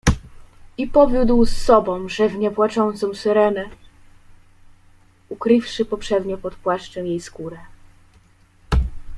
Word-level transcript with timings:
"I 0.77 0.87
powiódł 0.87 1.45
z 1.45 1.57
sobą 1.57 2.09
rzewnie 2.09 2.51
płaczącą 2.51 3.13
Syrenę, 3.13 3.69
ukrywszy 5.29 5.85
poprzednio 5.85 6.37
pod 6.37 6.55
płaszczem 6.55 7.07
jej 7.07 7.19
skórę." 7.21 7.57